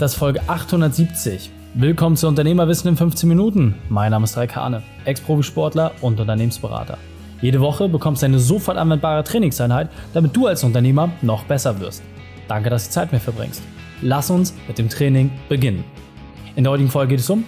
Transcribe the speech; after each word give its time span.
das 0.00 0.12
ist 0.12 0.18
Folge 0.18 0.40
870. 0.46 1.50
Willkommen 1.74 2.16
zu 2.16 2.26
Unternehmerwissen 2.26 2.88
in 2.88 2.96
15 2.96 3.28
Minuten. 3.28 3.74
Mein 3.90 4.12
Name 4.12 4.24
ist 4.24 4.34
Raik 4.34 4.56
Hane, 4.56 4.82
Ex-Profisportler 5.04 5.92
und 6.00 6.18
Unternehmensberater. 6.18 6.96
Jede 7.42 7.60
Woche 7.60 7.86
bekommst 7.86 8.22
du 8.22 8.26
eine 8.26 8.38
sofort 8.38 8.78
anwendbare 8.78 9.22
Trainingseinheit, 9.24 9.90
damit 10.14 10.34
du 10.34 10.46
als 10.46 10.64
Unternehmer 10.64 11.12
noch 11.20 11.44
besser 11.44 11.78
wirst. 11.80 12.02
Danke, 12.48 12.70
dass 12.70 12.86
du 12.86 12.92
Zeit 12.92 13.12
mit 13.12 13.20
mir 13.20 13.20
verbringst. 13.20 13.62
Lass 14.00 14.30
uns 14.30 14.54
mit 14.66 14.78
dem 14.78 14.88
Training 14.88 15.32
beginnen. 15.50 15.84
In 16.56 16.64
der 16.64 16.72
heutigen 16.72 16.88
Folge 16.88 17.10
geht 17.10 17.20
es 17.20 17.28
um, 17.28 17.44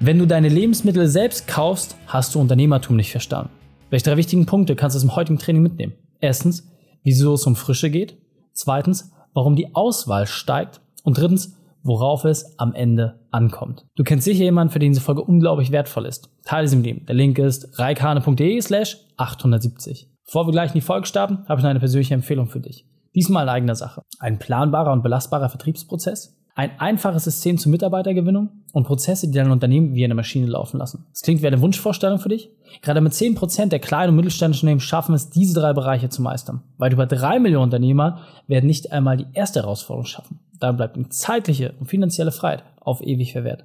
wenn 0.00 0.18
du 0.18 0.26
deine 0.26 0.50
Lebensmittel 0.50 1.08
selbst 1.08 1.48
kaufst, 1.48 1.96
hast 2.06 2.34
du 2.34 2.40
Unternehmertum 2.40 2.94
nicht 2.94 3.10
verstanden. 3.10 3.48
Welche 3.88 4.04
drei 4.04 4.18
wichtigen 4.18 4.44
Punkte 4.44 4.76
kannst 4.76 4.96
du 4.96 4.98
aus 4.98 5.02
dem 5.02 5.16
heutigen 5.16 5.38
Training 5.38 5.62
mitnehmen? 5.62 5.94
Erstens, 6.20 6.68
wieso 7.04 7.32
es 7.32 7.46
um 7.46 7.56
Frische 7.56 7.88
geht. 7.88 8.18
Zweitens, 8.52 9.12
warum 9.32 9.56
die 9.56 9.74
Auswahl 9.74 10.26
steigt. 10.26 10.82
Und 11.04 11.18
drittens, 11.18 11.56
worauf 11.84 12.24
es 12.24 12.58
am 12.58 12.74
Ende 12.74 13.20
ankommt. 13.30 13.86
Du 13.94 14.02
kennst 14.02 14.24
sicher 14.24 14.42
jemanden, 14.42 14.72
für 14.72 14.78
den 14.80 14.92
diese 14.92 15.02
Folge 15.04 15.22
unglaublich 15.22 15.70
wertvoll 15.70 16.06
ist. 16.06 16.30
Teile 16.44 16.66
sie 16.66 16.76
mit 16.76 16.86
ihm. 16.86 17.06
Der 17.06 17.14
Link 17.14 17.38
ist 17.38 17.78
reikane.de 17.78 18.60
slash 18.60 18.96
870. 19.16 20.10
Bevor 20.24 20.46
wir 20.46 20.52
gleich 20.52 20.70
in 20.70 20.74
die 20.74 20.80
Folge 20.80 21.06
starten, 21.06 21.44
habe 21.46 21.60
ich 21.60 21.62
noch 21.62 21.70
eine 21.70 21.78
persönliche 21.78 22.14
Empfehlung 22.14 22.48
für 22.48 22.60
dich. 22.60 22.86
Diesmal 23.14 23.44
in 23.44 23.50
eigener 23.50 23.74
Sache. 23.76 24.02
Ein 24.18 24.38
planbarer 24.38 24.92
und 24.92 25.02
belastbarer 25.02 25.50
Vertriebsprozess, 25.50 26.36
ein 26.56 26.78
einfaches 26.78 27.24
System 27.24 27.58
zur 27.58 27.70
Mitarbeitergewinnung 27.72 28.48
und 28.72 28.86
Prozesse, 28.86 29.28
die 29.28 29.36
dein 29.36 29.50
Unternehmen 29.50 29.94
wie 29.94 30.04
eine 30.04 30.14
Maschine 30.14 30.46
laufen 30.46 30.78
lassen. 30.78 31.06
Das 31.10 31.22
klingt 31.22 31.42
wie 31.42 31.46
eine 31.46 31.60
Wunschvorstellung 31.60 32.18
für 32.18 32.28
dich? 32.28 32.50
Gerade 32.80 33.00
mit 33.00 33.12
10% 33.12 33.66
der 33.66 33.80
kleinen 33.80 34.10
und 34.10 34.16
mittelständischen 34.16 34.66
Unternehmen 34.66 34.80
schaffen 34.80 35.14
es, 35.14 35.30
diese 35.30 35.60
drei 35.60 35.72
Bereiche 35.72 36.08
zu 36.08 36.22
meistern. 36.22 36.62
Weit 36.78 36.92
über 36.92 37.06
drei 37.06 37.38
Millionen 37.38 37.64
Unternehmer 37.64 38.20
werden 38.46 38.66
nicht 38.66 38.92
einmal 38.92 39.16
die 39.16 39.26
erste 39.32 39.60
Herausforderung 39.60 40.06
schaffen. 40.06 40.40
Dann 40.60 40.76
bleibt 40.76 40.96
ihm 40.96 41.10
zeitliche 41.10 41.74
und 41.78 41.86
finanzielle 41.86 42.32
Freiheit 42.32 42.64
auf 42.80 43.00
ewig 43.02 43.32
verwehrt. 43.32 43.64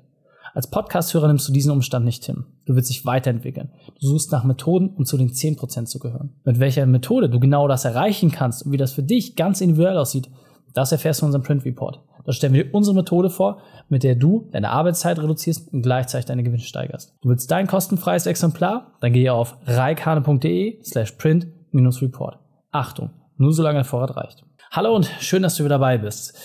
Als 0.53 0.69
Podcast-Hörer 0.69 1.27
nimmst 1.27 1.47
du 1.47 1.53
diesen 1.53 1.71
Umstand 1.71 2.05
nicht 2.05 2.25
hin. 2.25 2.45
Du 2.65 2.75
willst 2.75 2.89
dich 2.89 3.05
weiterentwickeln. 3.05 3.71
Du 3.99 4.07
suchst 4.07 4.31
nach 4.31 4.43
Methoden, 4.43 4.89
um 4.89 5.05
zu 5.05 5.17
den 5.17 5.29
10% 5.29 5.85
zu 5.85 5.99
gehören. 5.99 6.33
Mit 6.43 6.59
welcher 6.59 6.85
Methode 6.85 7.29
du 7.29 7.39
genau 7.39 7.67
das 7.67 7.85
erreichen 7.85 8.31
kannst 8.31 8.65
und 8.65 8.71
wie 8.71 8.77
das 8.77 8.93
für 8.93 9.03
dich 9.03 9.35
ganz 9.35 9.61
individuell 9.61 9.97
aussieht, 9.97 10.29
das 10.73 10.91
erfährst 10.91 11.21
du 11.21 11.25
in 11.25 11.27
unserem 11.27 11.43
Print 11.43 11.65
Report. 11.65 12.01
Da 12.25 12.33
stellen 12.33 12.53
wir 12.53 12.65
dir 12.65 12.73
unsere 12.73 12.95
Methode 12.95 13.29
vor, 13.29 13.61
mit 13.87 14.03
der 14.03 14.15
du 14.15 14.49
deine 14.51 14.69
Arbeitszeit 14.69 15.19
reduzierst 15.19 15.73
und 15.73 15.81
gleichzeitig 15.81 16.25
deine 16.25 16.43
Gewinne 16.43 16.61
steigerst. 16.61 17.15
Du 17.21 17.29
willst 17.29 17.49
dein 17.49 17.67
kostenfreies 17.67 18.25
Exemplar? 18.25 18.93
Dann 19.01 19.13
gehe 19.13 19.33
auf 19.33 19.57
reikane.de 19.65 20.83
slash 20.83 21.13
print-report. 21.13 22.39
Achtung, 22.71 23.11
nur 23.37 23.53
solange 23.53 23.79
der 23.79 23.85
Vorrat 23.85 24.15
reicht. 24.15 24.43
Hallo 24.71 24.95
und 24.95 25.09
schön, 25.19 25.41
dass 25.41 25.55
du 25.55 25.63
wieder 25.63 25.75
dabei 25.75 25.97
bist. 25.97 26.37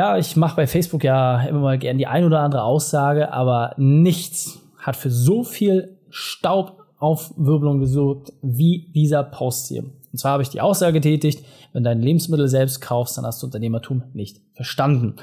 Ja, 0.00 0.16
ich 0.16 0.34
mache 0.34 0.56
bei 0.56 0.66
Facebook 0.66 1.04
ja 1.04 1.42
immer 1.42 1.60
mal 1.60 1.78
gern 1.78 1.98
die 1.98 2.06
ein 2.06 2.24
oder 2.24 2.40
andere 2.40 2.62
Aussage, 2.62 3.34
aber 3.34 3.74
nichts 3.76 4.58
hat 4.78 4.96
für 4.96 5.10
so 5.10 5.44
viel 5.44 5.98
Staubaufwirbelung 6.08 7.80
gesorgt 7.80 8.32
wie 8.40 8.90
dieser 8.94 9.22
Post 9.22 9.68
hier. 9.68 9.82
Und 9.82 10.18
zwar 10.18 10.32
habe 10.32 10.42
ich 10.42 10.48
die 10.48 10.62
Aussage 10.62 10.94
getätigt, 10.94 11.44
wenn 11.74 11.84
du 11.84 11.90
dein 11.90 12.00
Lebensmittel 12.00 12.48
selbst 12.48 12.80
kaufst, 12.80 13.18
dann 13.18 13.26
hast 13.26 13.42
du 13.42 13.46
Unternehmertum 13.46 14.04
nicht 14.14 14.40
verstanden. 14.54 15.16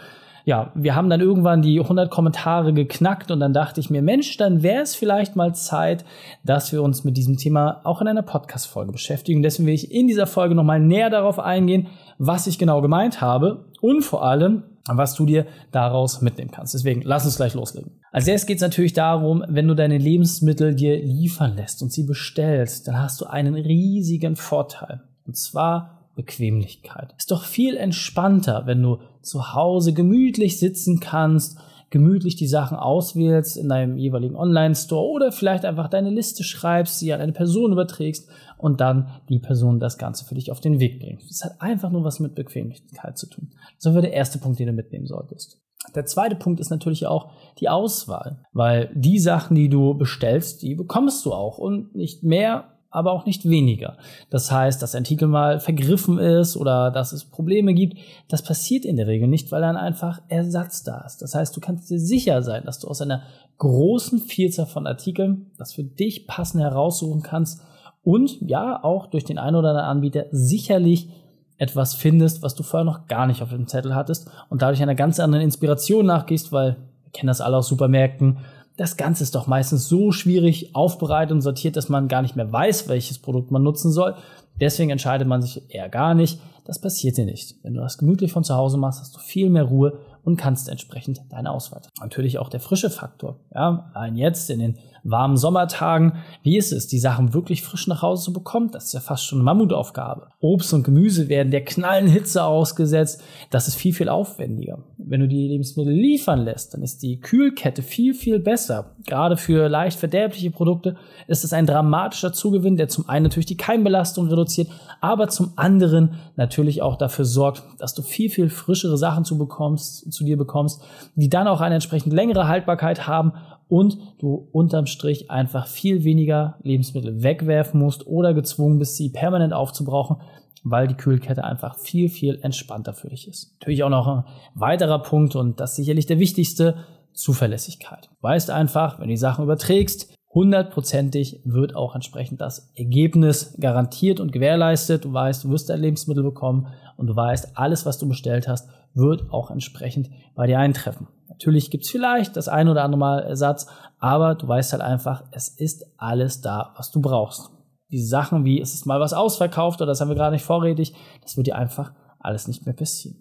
Ja, 0.47 0.71
wir 0.75 0.95
haben 0.95 1.09
dann 1.09 1.19
irgendwann 1.19 1.61
die 1.61 1.77
100 1.77 2.09
Kommentare 2.09 2.71
geknackt 2.71 3.31
und 3.31 3.41
dann 3.41 3.51
dachte 3.51 3.81
ich 3.81 3.89
mir, 3.89 4.01
Mensch, 4.01 4.37
dann 4.37 4.63
wäre 4.63 4.81
es 4.81 4.95
vielleicht 4.95 5.35
mal 5.35 5.53
Zeit, 5.53 6.05
dass 6.45 6.71
wir 6.71 6.83
uns 6.83 7.03
mit 7.03 7.17
diesem 7.17 7.35
Thema 7.35 7.81
auch 7.83 7.99
in 7.99 8.07
einer 8.07 8.21
Podcast-Folge 8.21 8.93
beschäftigen. 8.93 9.43
Deswegen 9.43 9.67
will 9.67 9.73
ich 9.73 9.91
in 9.91 10.07
dieser 10.07 10.25
Folge 10.25 10.55
nochmal 10.55 10.79
näher 10.79 11.09
darauf 11.09 11.37
eingehen, 11.37 11.87
was 12.17 12.47
ich 12.47 12.57
genau 12.57 12.81
gemeint 12.81 13.19
habe 13.19 13.65
und 13.81 14.03
vor 14.03 14.23
allem, 14.23 14.63
was 14.87 15.15
du 15.15 15.25
dir 15.25 15.47
daraus 15.73 16.21
mitnehmen 16.21 16.51
kannst. 16.51 16.73
Deswegen 16.73 17.01
lass 17.01 17.25
uns 17.25 17.35
gleich 17.35 17.53
loslegen. 17.53 17.99
Als 18.13 18.25
erstes 18.25 18.47
geht 18.47 18.57
es 18.59 18.61
natürlich 18.61 18.93
darum, 18.93 19.43
wenn 19.49 19.67
du 19.67 19.73
deine 19.73 19.97
Lebensmittel 19.97 20.75
dir 20.75 20.97
liefern 20.97 21.57
lässt 21.57 21.81
und 21.81 21.91
sie 21.91 22.03
bestellst, 22.03 22.87
dann 22.87 22.97
hast 22.97 23.19
du 23.19 23.25
einen 23.25 23.55
riesigen 23.55 24.37
Vorteil. 24.37 25.01
Und 25.25 25.35
zwar 25.35 25.97
Bequemlichkeit. 26.17 27.13
Ist 27.17 27.31
doch 27.31 27.43
viel 27.43 27.77
entspannter, 27.77 28.63
wenn 28.65 28.81
du 28.81 28.97
zu 29.27 29.53
Hause 29.53 29.93
gemütlich 29.93 30.59
sitzen 30.59 30.99
kannst, 30.99 31.57
gemütlich 31.89 32.35
die 32.35 32.47
Sachen 32.47 32.77
auswählst 32.77 33.57
in 33.57 33.69
deinem 33.69 33.97
jeweiligen 33.97 34.35
Online-Store 34.35 35.09
oder 35.09 35.31
vielleicht 35.31 35.65
einfach 35.65 35.87
deine 35.87 36.09
Liste 36.09 36.43
schreibst, 36.43 36.99
sie 36.99 37.13
an 37.13 37.21
eine 37.21 37.31
Person 37.31 37.71
überträgst 37.71 38.29
und 38.57 38.81
dann 38.81 39.09
die 39.29 39.39
Person 39.39 39.79
das 39.79 39.97
Ganze 39.97 40.25
für 40.25 40.35
dich 40.35 40.51
auf 40.51 40.59
den 40.59 40.79
Weg 40.79 40.99
bringt. 40.99 41.21
Das 41.29 41.43
hat 41.43 41.61
einfach 41.61 41.91
nur 41.91 42.03
was 42.03 42.19
mit 42.19 42.35
Bequemlichkeit 42.35 43.17
zu 43.17 43.27
tun. 43.29 43.51
Das 43.81 43.93
wäre 43.93 44.01
der 44.01 44.13
erste 44.13 44.39
Punkt, 44.39 44.59
den 44.59 44.67
du 44.67 44.73
mitnehmen 44.73 45.05
solltest. 45.05 45.59
Der 45.95 46.05
zweite 46.05 46.35
Punkt 46.35 46.59
ist 46.59 46.69
natürlich 46.69 47.05
auch 47.05 47.31
die 47.59 47.69
Auswahl, 47.69 48.43
weil 48.51 48.91
die 48.93 49.19
Sachen, 49.19 49.55
die 49.55 49.69
du 49.69 49.93
bestellst, 49.93 50.63
die 50.63 50.75
bekommst 50.75 51.25
du 51.25 51.33
auch 51.33 51.57
und 51.57 51.95
nicht 51.95 52.23
mehr 52.23 52.76
aber 52.89 53.11
auch 53.11 53.25
nicht 53.25 53.47
weniger. 53.47 53.97
Das 54.29 54.51
heißt, 54.51 54.81
dass 54.81 54.95
ein 54.95 55.03
Artikel 55.03 55.27
mal 55.27 55.59
vergriffen 55.59 56.19
ist 56.19 56.57
oder 56.57 56.91
dass 56.91 57.11
es 57.11 57.25
Probleme 57.25 57.73
gibt, 57.73 57.97
das 58.29 58.43
passiert 58.43 58.85
in 58.85 58.95
der 58.95 59.07
Regel 59.07 59.27
nicht, 59.27 59.51
weil 59.51 59.61
dann 59.61 59.77
einfach 59.77 60.21
Ersatz 60.29 60.83
da 60.83 61.01
ist. 61.01 61.21
Das 61.21 61.35
heißt, 61.35 61.55
du 61.55 61.59
kannst 61.59 61.89
dir 61.89 61.99
sicher 61.99 62.41
sein, 62.41 62.63
dass 62.65 62.79
du 62.79 62.87
aus 62.87 63.01
einer 63.01 63.23
großen 63.57 64.19
Vielzahl 64.19 64.67
von 64.67 64.87
Artikeln 64.87 65.51
das 65.57 65.73
für 65.73 65.83
dich 65.83 66.27
passend 66.27 66.63
heraussuchen 66.63 67.21
kannst 67.21 67.61
und 68.03 68.39
ja, 68.41 68.81
auch 68.83 69.07
durch 69.07 69.25
den 69.25 69.37
einen 69.37 69.57
oder 69.57 69.69
anderen 69.69 69.89
Anbieter 69.89 70.25
sicherlich 70.31 71.09
etwas 71.57 71.95
findest, 71.95 72.43
was 72.43 72.55
du 72.55 72.63
vorher 72.63 72.85
noch 72.85 73.07
gar 73.07 73.27
nicht 73.27 73.41
auf 73.41 73.49
dem 73.49 73.67
Zettel 73.67 73.95
hattest 73.95 74.29
und 74.49 74.61
dadurch 74.61 74.81
einer 74.81 74.95
ganz 74.95 75.19
anderen 75.19 75.43
Inspiration 75.43 76.05
nachgehst, 76.05 76.51
weil 76.51 76.77
wir 77.03 77.11
kennen 77.11 77.27
das 77.27 77.41
alle 77.41 77.57
aus 77.57 77.67
Supermärkten, 77.67 78.37
das 78.77 78.95
Ganze 78.95 79.23
ist 79.23 79.33
doch 79.33 79.47
meistens 79.47 79.89
so 79.89 80.11
schwierig 80.11 80.75
aufbereitet 80.75 81.33
und 81.33 81.41
sortiert, 81.41 81.75
dass 81.75 81.89
man 81.89 82.07
gar 82.07 82.21
nicht 82.21 82.35
mehr 82.35 82.51
weiß, 82.51 82.87
welches 82.87 83.17
Produkt 83.17 83.51
man 83.51 83.63
nutzen 83.63 83.91
soll. 83.91 84.15
Deswegen 84.61 84.91
entscheidet 84.91 85.27
man 85.27 85.41
sich 85.41 85.63
eher 85.69 85.89
gar 85.89 86.13
nicht. 86.13 86.39
Das 86.63 86.79
passiert 86.79 87.17
dir 87.17 87.25
nicht. 87.25 87.55
Wenn 87.63 87.73
du 87.73 87.81
das 87.81 87.97
gemütlich 87.97 88.31
von 88.31 88.43
zu 88.43 88.55
Hause 88.55 88.77
machst, 88.77 88.99
hast 89.01 89.15
du 89.15 89.19
viel 89.19 89.49
mehr 89.49 89.63
Ruhe 89.63 89.97
und 90.27 90.35
kannst 90.35 90.67
entsprechend 90.67 91.21
deine 91.29 91.51
Auswahl. 91.51 91.81
Natürlich 92.01 92.37
auch 92.37 92.49
der 92.49 92.59
frische 92.59 92.89
Faktor. 92.89 93.39
Ja, 93.55 93.89
ein 93.93 94.17
jetzt 94.17 94.49
in 94.49 94.59
den 94.59 94.77
warmen 95.03 95.37
Sommertagen. 95.37 96.17
Wie 96.43 96.57
ist 96.57 96.73
es, 96.73 96.87
die 96.87 96.99
Sachen 96.99 97.33
wirklich 97.33 97.61
frisch 97.61 97.87
nach 97.87 98.01
Hause 98.01 98.25
zu 98.25 98.33
bekommen? 98.33 98.69
Das 98.71 98.85
ist 98.85 98.93
ja 98.93 98.99
fast 98.99 99.25
schon 99.25 99.39
eine 99.39 99.45
Mammutaufgabe. 99.45 100.27
Obst 100.41 100.73
und 100.73 100.83
Gemüse 100.83 101.29
werden 101.29 101.51
der 101.51 101.63
knallen 101.63 102.07
Hitze 102.07 102.43
ausgesetzt. 102.43 103.23
Das 103.49 103.69
ist 103.69 103.75
viel, 103.75 103.93
viel 103.93 104.09
aufwendiger. 104.09 104.83
Wenn 104.97 105.21
du 105.21 105.29
die 105.29 105.47
Lebensmittel 105.47 105.93
liefern 105.93 106.41
lässt, 106.41 106.73
dann 106.73 106.81
ist 106.81 107.03
die 107.03 107.21
Kühlkette 107.21 107.81
viel, 107.81 108.13
viel 108.13 108.39
besser. 108.39 108.95
Gerade 109.05 109.37
für 109.37 109.69
leicht 109.69 109.97
verderbliche 109.97 110.51
Produkte 110.51 110.97
ist 111.27 111.45
es 111.45 111.53
ein 111.53 111.65
dramatischer 111.65 112.33
Zugewinn, 112.33 112.75
der 112.75 112.89
zum 112.89 113.07
einen 113.07 113.23
natürlich 113.23 113.45
die 113.45 113.55
Keimbelastung 113.55 114.27
reduziert, 114.27 114.67
aber 114.99 115.29
zum 115.29 115.53
anderen 115.55 116.15
natürlich 116.35 116.81
auch 116.81 116.97
dafür 116.97 117.23
sorgt, 117.23 117.63
dass 117.79 117.93
du 117.93 118.01
viel, 118.01 118.29
viel 118.29 118.49
frischere 118.49 118.97
Sachen 118.97 119.23
zu 119.23 119.37
bekommst, 119.37 120.11
zu 120.17 120.25
dir 120.25 120.37
bekommst, 120.37 120.81
die 121.15 121.29
dann 121.29 121.47
auch 121.47 121.61
eine 121.61 121.75
entsprechend 121.75 122.13
längere 122.13 122.47
Haltbarkeit 122.47 123.07
haben 123.07 123.33
und 123.69 123.97
du 124.19 124.49
unterm 124.51 124.85
Strich 124.85 125.29
einfach 125.29 125.67
viel 125.67 126.03
weniger 126.03 126.57
Lebensmittel 126.63 127.23
wegwerfen 127.23 127.79
musst 127.79 128.07
oder 128.07 128.33
gezwungen 128.33 128.79
bist, 128.79 128.95
sie 128.95 129.09
permanent 129.09 129.53
aufzubrauchen, 129.53 130.17
weil 130.63 130.87
die 130.87 130.95
Kühlkette 130.95 131.43
einfach 131.43 131.77
viel, 131.77 132.09
viel 132.09 132.39
entspannter 132.41 132.93
für 132.93 133.09
dich 133.09 133.27
ist. 133.27 133.53
Natürlich 133.59 133.83
auch 133.83 133.89
noch 133.89 134.07
ein 134.07 134.23
weiterer 134.55 134.99
Punkt 134.99 135.35
und 135.35 135.59
das 135.59 135.75
sicherlich 135.75 136.05
der 136.05 136.19
wichtigste, 136.19 136.75
Zuverlässigkeit. 137.13 138.09
Du 138.11 138.27
weißt 138.27 138.51
einfach, 138.51 138.99
wenn 138.99 139.07
du 139.07 139.13
die 139.13 139.17
Sachen 139.17 139.43
überträgst, 139.43 140.13
hundertprozentig 140.33 141.41
wird 141.45 141.75
auch 141.75 141.95
entsprechend 141.95 142.41
das 142.41 142.71
Ergebnis 142.75 143.55
garantiert 143.59 144.19
und 144.19 144.31
gewährleistet. 144.31 145.03
Du 145.03 145.13
weißt, 145.13 145.43
du 145.43 145.49
wirst 145.49 145.69
dein 145.69 145.81
Lebensmittel 145.81 146.23
bekommen 146.23 146.67
und 146.97 147.07
du 147.07 147.15
weißt, 147.15 147.57
alles, 147.57 147.85
was 147.85 147.97
du 147.97 148.07
bestellt 148.07 148.47
hast, 148.47 148.67
wird 148.93 149.31
auch 149.31 149.51
entsprechend 149.51 150.09
bei 150.35 150.47
dir 150.47 150.59
eintreffen. 150.59 151.07
Natürlich 151.29 151.69
gibt's 151.69 151.89
vielleicht 151.89 152.35
das 152.35 152.47
ein 152.47 152.67
oder 152.67 152.83
andere 152.83 152.99
Mal 152.99 153.19
Ersatz, 153.19 153.67
aber 153.99 154.35
du 154.35 154.47
weißt 154.47 154.73
halt 154.73 154.81
einfach, 154.81 155.23
es 155.31 155.49
ist 155.49 155.85
alles 155.97 156.41
da, 156.41 156.73
was 156.75 156.91
du 156.91 156.99
brauchst. 156.99 157.51
Diese 157.91 158.07
Sachen 158.07 158.43
wie, 158.43 158.59
es 158.59 158.73
ist 158.73 158.85
mal 158.85 158.99
was 158.99 159.13
ausverkauft 159.13 159.79
oder 159.79 159.87
das 159.87 160.01
haben 160.01 160.09
wir 160.09 160.15
gerade 160.15 160.33
nicht 160.33 160.43
vorrätig, 160.43 160.93
das 161.21 161.37
wird 161.37 161.47
dir 161.47 161.55
einfach 161.55 161.93
alles 162.19 162.47
nicht 162.47 162.65
mehr 162.65 162.75
passieren. 162.75 163.17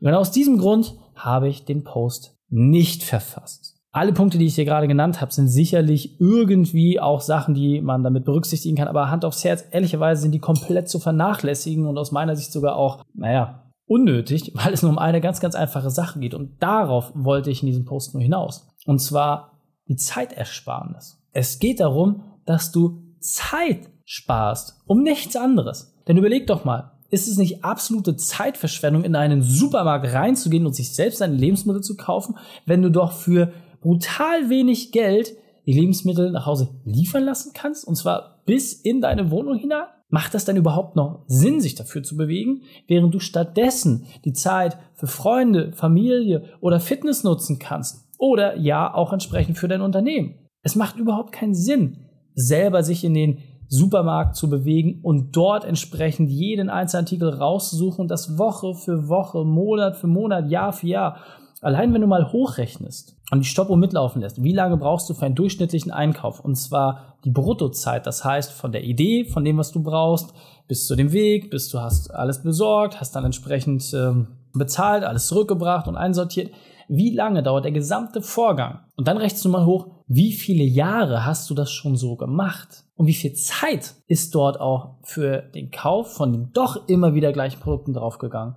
Und 0.00 0.06
genau 0.06 0.20
aus 0.20 0.30
diesem 0.30 0.58
Grund 0.58 0.96
habe 1.16 1.48
ich 1.48 1.64
den 1.64 1.82
Post 1.82 2.38
nicht 2.48 3.02
verfasst. 3.02 3.77
Alle 3.98 4.12
Punkte, 4.12 4.38
die 4.38 4.46
ich 4.46 4.54
hier 4.54 4.64
gerade 4.64 4.86
genannt 4.86 5.20
habe, 5.20 5.32
sind 5.32 5.48
sicherlich 5.48 6.20
irgendwie 6.20 7.00
auch 7.00 7.20
Sachen, 7.20 7.52
die 7.52 7.80
man 7.80 8.04
damit 8.04 8.24
berücksichtigen 8.24 8.76
kann, 8.76 8.86
aber 8.86 9.10
Hand 9.10 9.24
aufs 9.24 9.42
Herz, 9.42 9.64
ehrlicherweise 9.72 10.22
sind 10.22 10.30
die 10.30 10.38
komplett 10.38 10.88
zu 10.88 11.00
vernachlässigen 11.00 11.84
und 11.84 11.98
aus 11.98 12.12
meiner 12.12 12.36
Sicht 12.36 12.52
sogar 12.52 12.76
auch, 12.76 13.02
naja, 13.12 13.72
unnötig, 13.86 14.52
weil 14.54 14.72
es 14.72 14.82
nur 14.82 14.92
um 14.92 14.98
eine 14.98 15.20
ganz, 15.20 15.40
ganz 15.40 15.56
einfache 15.56 15.90
Sache 15.90 16.20
geht. 16.20 16.34
Und 16.34 16.62
darauf 16.62 17.10
wollte 17.16 17.50
ich 17.50 17.60
in 17.60 17.66
diesem 17.66 17.86
Post 17.86 18.14
nur 18.14 18.22
hinaus. 18.22 18.68
Und 18.86 19.00
zwar 19.00 19.58
die 19.88 19.96
Zeitersparnis. 19.96 21.20
Es 21.32 21.58
geht 21.58 21.80
darum, 21.80 22.22
dass 22.46 22.70
du 22.70 23.02
Zeit 23.18 23.90
sparst, 24.04 24.80
um 24.86 25.02
nichts 25.02 25.34
anderes. 25.34 25.92
Denn 26.06 26.16
überleg 26.16 26.46
doch 26.46 26.64
mal, 26.64 26.92
Ist 27.10 27.26
es 27.26 27.38
nicht 27.38 27.64
absolute 27.64 28.16
Zeitverschwendung, 28.16 29.02
in 29.02 29.16
einen 29.16 29.42
Supermarkt 29.42 30.12
reinzugehen 30.12 30.66
und 30.66 30.74
sich 30.74 30.94
selbst 30.94 31.20
seine 31.20 31.34
Lebensmittel 31.34 31.82
zu 31.82 31.96
kaufen, 31.96 32.36
wenn 32.66 32.82
du 32.82 32.90
doch 32.90 33.12
für 33.12 33.50
brutal 33.88 34.50
wenig 34.50 34.92
Geld 34.92 35.34
die 35.64 35.72
Lebensmittel 35.72 36.30
nach 36.30 36.44
Hause 36.44 36.68
liefern 36.84 37.24
lassen 37.24 37.52
kannst? 37.54 37.88
Und 37.88 37.96
zwar 37.96 38.42
bis 38.44 38.74
in 38.74 39.00
deine 39.00 39.30
Wohnung 39.30 39.56
hinein? 39.56 39.86
Macht 40.10 40.34
das 40.34 40.44
denn 40.44 40.56
überhaupt 40.56 40.94
noch 40.94 41.24
Sinn, 41.26 41.60
sich 41.60 41.74
dafür 41.74 42.02
zu 42.02 42.16
bewegen, 42.16 42.62
während 42.86 43.14
du 43.14 43.18
stattdessen 43.18 44.04
die 44.26 44.34
Zeit 44.34 44.76
für 44.92 45.06
Freunde, 45.06 45.72
Familie 45.72 46.44
oder 46.60 46.80
Fitness 46.80 47.24
nutzen 47.24 47.58
kannst? 47.58 48.06
Oder 48.18 48.58
ja, 48.58 48.92
auch 48.92 49.14
entsprechend 49.14 49.56
für 49.56 49.68
dein 49.68 49.80
Unternehmen. 49.80 50.34
Es 50.62 50.76
macht 50.76 50.96
überhaupt 50.96 51.32
keinen 51.32 51.54
Sinn, 51.54 52.08
selber 52.34 52.82
sich 52.82 53.04
in 53.04 53.14
den 53.14 53.38
Supermarkt 53.68 54.36
zu 54.36 54.50
bewegen 54.50 55.00
und 55.02 55.34
dort 55.36 55.64
entsprechend 55.64 56.30
jeden 56.30 56.68
einzelnen 56.68 57.04
Artikel 57.04 57.30
rauszusuchen 57.30 58.06
das 58.06 58.36
Woche 58.36 58.74
für 58.74 59.08
Woche, 59.08 59.44
Monat 59.44 59.96
für 59.96 60.08
Monat, 60.08 60.50
Jahr 60.50 60.72
für 60.74 60.88
Jahr. 60.88 61.16
Allein 61.60 61.92
wenn 61.92 62.00
du 62.00 62.06
mal 62.06 62.32
hochrechnest 62.32 63.16
und 63.32 63.40
die 63.40 63.48
Stoppuhr 63.48 63.76
mitlaufen 63.76 64.22
lässt, 64.22 64.42
wie 64.42 64.52
lange 64.52 64.76
brauchst 64.76 65.10
du 65.10 65.14
für 65.14 65.26
einen 65.26 65.34
durchschnittlichen 65.34 65.90
Einkauf? 65.90 66.38
Und 66.40 66.54
zwar 66.54 67.16
die 67.24 67.30
Bruttozeit, 67.30 68.06
das 68.06 68.24
heißt 68.24 68.52
von 68.52 68.70
der 68.70 68.84
Idee, 68.84 69.24
von 69.24 69.44
dem, 69.44 69.58
was 69.58 69.72
du 69.72 69.82
brauchst, 69.82 70.32
bis 70.68 70.86
zu 70.86 70.94
dem 70.94 71.12
Weg, 71.12 71.50
bis 71.50 71.68
du 71.68 71.80
hast 71.80 72.14
alles 72.14 72.42
besorgt, 72.42 73.00
hast 73.00 73.16
dann 73.16 73.24
entsprechend 73.24 73.92
ähm, 73.92 74.28
bezahlt, 74.52 75.02
alles 75.02 75.26
zurückgebracht 75.26 75.88
und 75.88 75.96
einsortiert. 75.96 76.52
Wie 76.88 77.10
lange 77.10 77.42
dauert 77.42 77.64
der 77.64 77.72
gesamte 77.72 78.22
Vorgang? 78.22 78.80
Und 78.96 79.08
dann 79.08 79.18
rechnest 79.18 79.44
du 79.44 79.48
mal 79.48 79.66
hoch, 79.66 79.88
wie 80.06 80.32
viele 80.32 80.64
Jahre 80.64 81.26
hast 81.26 81.50
du 81.50 81.54
das 81.54 81.70
schon 81.70 81.96
so 81.96 82.16
gemacht? 82.16 82.84
Und 82.96 83.06
wie 83.06 83.14
viel 83.14 83.34
Zeit 83.34 83.94
ist 84.06 84.34
dort 84.34 84.60
auch 84.60 84.96
für 85.02 85.42
den 85.42 85.70
Kauf 85.70 86.14
von 86.14 86.32
den 86.32 86.52
doch 86.52 86.88
immer 86.88 87.14
wieder 87.14 87.32
gleichen 87.32 87.60
Produkten 87.60 87.92
draufgegangen? 87.92 88.56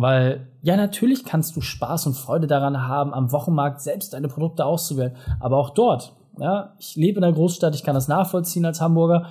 Weil, 0.00 0.46
ja, 0.62 0.76
natürlich 0.76 1.24
kannst 1.24 1.56
du 1.56 1.60
Spaß 1.60 2.06
und 2.06 2.14
Freude 2.14 2.46
daran 2.46 2.86
haben, 2.86 3.12
am 3.12 3.32
Wochenmarkt 3.32 3.80
selbst 3.80 4.12
deine 4.12 4.28
Produkte 4.28 4.64
auszuwählen. 4.64 5.16
Aber 5.40 5.56
auch 5.56 5.70
dort, 5.70 6.14
ja, 6.38 6.74
ich 6.78 6.94
lebe 6.94 7.18
in 7.18 7.24
einer 7.24 7.32
Großstadt, 7.32 7.74
ich 7.74 7.82
kann 7.82 7.96
das 7.96 8.06
nachvollziehen 8.06 8.64
als 8.64 8.80
Hamburger. 8.80 9.26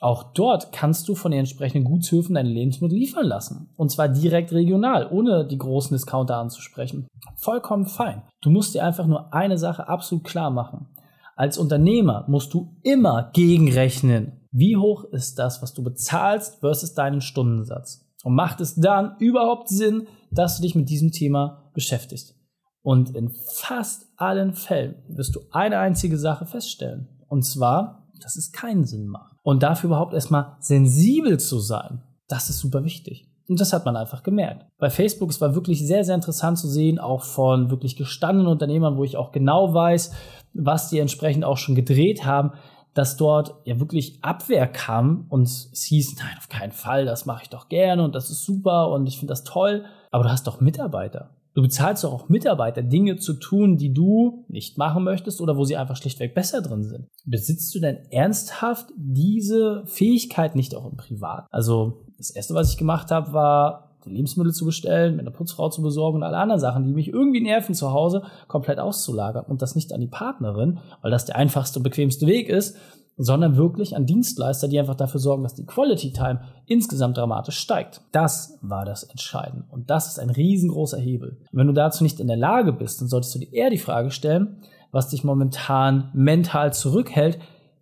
Auch 0.00 0.22
dort 0.32 0.70
kannst 0.70 1.08
du 1.08 1.16
von 1.16 1.32
den 1.32 1.40
entsprechenden 1.40 1.82
Gutshöfen 1.82 2.36
deine 2.36 2.48
Lebensmittel 2.48 2.96
liefern 2.96 3.26
lassen. 3.26 3.70
Und 3.74 3.90
zwar 3.90 4.08
direkt 4.08 4.52
regional, 4.52 5.08
ohne 5.10 5.48
die 5.48 5.58
großen 5.58 5.96
Discounter 5.96 6.36
anzusprechen. 6.36 7.08
Vollkommen 7.34 7.86
fein. 7.86 8.22
Du 8.40 8.50
musst 8.50 8.72
dir 8.72 8.84
einfach 8.84 9.08
nur 9.08 9.34
eine 9.34 9.58
Sache 9.58 9.88
absolut 9.88 10.22
klar 10.22 10.50
machen. 10.50 10.86
Als 11.34 11.58
Unternehmer 11.58 12.24
musst 12.28 12.54
du 12.54 12.76
immer 12.84 13.30
gegenrechnen, 13.32 14.46
wie 14.52 14.76
hoch 14.76 15.02
ist 15.02 15.40
das, 15.40 15.60
was 15.60 15.74
du 15.74 15.82
bezahlst 15.82 16.60
versus 16.60 16.94
deinen 16.94 17.20
Stundensatz. 17.20 18.03
Und 18.24 18.34
macht 18.34 18.60
es 18.60 18.74
dann 18.74 19.16
überhaupt 19.18 19.68
Sinn, 19.68 20.08
dass 20.32 20.56
du 20.56 20.62
dich 20.62 20.74
mit 20.74 20.88
diesem 20.88 21.12
Thema 21.12 21.70
beschäftigst? 21.74 22.34
Und 22.82 23.14
in 23.14 23.30
fast 23.54 24.06
allen 24.16 24.54
Fällen 24.54 24.96
wirst 25.08 25.36
du 25.36 25.40
eine 25.52 25.78
einzige 25.78 26.18
Sache 26.18 26.46
feststellen. 26.46 27.08
Und 27.28 27.42
zwar, 27.42 28.08
dass 28.22 28.36
es 28.36 28.50
keinen 28.50 28.84
Sinn 28.84 29.06
macht. 29.06 29.36
Und 29.42 29.62
dafür 29.62 29.88
überhaupt 29.88 30.14
erstmal 30.14 30.56
sensibel 30.58 31.38
zu 31.38 31.60
sein, 31.60 32.02
das 32.26 32.48
ist 32.48 32.60
super 32.60 32.82
wichtig. 32.82 33.30
Und 33.46 33.60
das 33.60 33.74
hat 33.74 33.84
man 33.84 33.96
einfach 33.96 34.22
gemerkt. 34.22 34.64
Bei 34.78 34.88
Facebook, 34.88 35.28
es 35.28 35.40
war 35.42 35.54
wirklich 35.54 35.86
sehr, 35.86 36.02
sehr 36.02 36.14
interessant 36.14 36.58
zu 36.58 36.66
sehen, 36.66 36.98
auch 36.98 37.22
von 37.22 37.70
wirklich 37.70 37.94
gestandenen 37.96 38.50
Unternehmern, 38.50 38.96
wo 38.96 39.04
ich 39.04 39.18
auch 39.18 39.32
genau 39.32 39.74
weiß, 39.74 40.12
was 40.54 40.88
die 40.88 40.98
entsprechend 40.98 41.44
auch 41.44 41.58
schon 41.58 41.74
gedreht 41.74 42.24
haben, 42.24 42.52
dass 42.94 43.16
dort 43.16 43.54
ja 43.64 43.80
wirklich 43.80 44.18
Abwehr 44.22 44.66
kam 44.66 45.26
und 45.28 45.42
es 45.42 45.82
hieß, 45.82 46.16
nein, 46.18 46.36
auf 46.38 46.48
keinen 46.48 46.72
Fall, 46.72 47.04
das 47.04 47.26
mache 47.26 47.42
ich 47.42 47.50
doch 47.50 47.68
gerne 47.68 48.04
und 48.04 48.14
das 48.14 48.30
ist 48.30 48.44
super 48.44 48.90
und 48.90 49.06
ich 49.06 49.18
finde 49.18 49.32
das 49.32 49.44
toll. 49.44 49.84
Aber 50.10 50.24
du 50.24 50.30
hast 50.30 50.46
doch 50.46 50.60
Mitarbeiter. 50.60 51.30
Du 51.54 51.62
bezahlst 51.62 52.02
doch 52.02 52.12
auch 52.12 52.28
Mitarbeiter, 52.28 52.82
Dinge 52.82 53.16
zu 53.16 53.34
tun, 53.34 53.76
die 53.76 53.92
du 53.92 54.44
nicht 54.48 54.76
machen 54.76 55.04
möchtest 55.04 55.40
oder 55.40 55.56
wo 55.56 55.64
sie 55.64 55.76
einfach 55.76 55.96
schlichtweg 55.96 56.34
besser 56.34 56.62
drin 56.62 56.82
sind. 56.82 57.06
Besitzt 57.24 57.72
du 57.74 57.80
denn 57.80 57.98
ernsthaft 58.10 58.86
diese 58.96 59.84
Fähigkeit 59.86 60.56
nicht 60.56 60.74
auch 60.74 60.90
im 60.90 60.96
Privat? 60.96 61.46
Also 61.50 62.04
das 62.16 62.30
erste, 62.30 62.54
was 62.54 62.70
ich 62.70 62.76
gemacht 62.76 63.12
habe, 63.12 63.32
war 63.32 63.93
die 64.04 64.10
Lebensmittel 64.10 64.52
zu 64.52 64.64
bestellen, 64.64 65.16
mir 65.16 65.22
eine 65.22 65.30
Putzfrau 65.30 65.68
zu 65.68 65.82
besorgen 65.82 66.18
und 66.18 66.22
alle 66.22 66.36
anderen 66.36 66.60
Sachen, 66.60 66.84
die 66.84 66.92
mich 66.92 67.08
irgendwie 67.08 67.40
nerven 67.40 67.74
zu 67.74 67.92
Hause, 67.92 68.22
komplett 68.48 68.78
auszulagern 68.78 69.44
und 69.46 69.62
das 69.62 69.74
nicht 69.74 69.92
an 69.92 70.00
die 70.00 70.06
Partnerin, 70.06 70.78
weil 71.02 71.10
das 71.10 71.24
der 71.24 71.36
einfachste 71.36 71.78
und 71.78 71.82
bequemste 71.82 72.26
Weg 72.26 72.48
ist, 72.48 72.76
sondern 73.16 73.56
wirklich 73.56 73.94
an 73.94 74.06
Dienstleister, 74.06 74.68
die 74.68 74.78
einfach 74.78 74.96
dafür 74.96 75.20
sorgen, 75.20 75.44
dass 75.44 75.54
die 75.54 75.66
Quality 75.66 76.12
Time 76.12 76.40
insgesamt 76.66 77.16
dramatisch 77.16 77.58
steigt. 77.58 78.00
Das 78.12 78.58
war 78.60 78.84
das 78.84 79.04
Entscheidende 79.04 79.64
und 79.70 79.90
das 79.90 80.08
ist 80.08 80.18
ein 80.18 80.30
riesengroßer 80.30 80.98
Hebel. 80.98 81.38
Und 81.52 81.58
wenn 81.58 81.66
du 81.66 81.72
dazu 81.72 82.02
nicht 82.02 82.20
in 82.20 82.26
der 82.26 82.36
Lage 82.36 82.72
bist, 82.72 83.00
dann 83.00 83.08
solltest 83.08 83.34
du 83.34 83.38
dir 83.38 83.52
eher 83.52 83.70
die 83.70 83.78
Frage 83.78 84.10
stellen, 84.10 84.58
was 84.90 85.10
dich 85.10 85.24
momentan 85.24 86.10
mental 86.12 86.72
zurückhält, 86.72 87.38